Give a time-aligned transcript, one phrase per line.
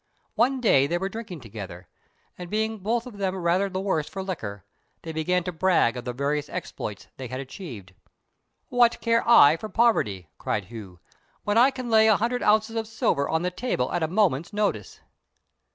[0.33, 1.87] One day they were drinking together,
[2.35, 4.65] and being both of them rather the worse for liquor,
[5.03, 7.93] they began to brag of the various exploits they had achieved.
[8.69, 10.99] "What care I for poverty," cried Hu,
[11.43, 14.51] "when I can lay a hundred ounces of silver on the table at a moment's
[14.51, 15.01] notice?"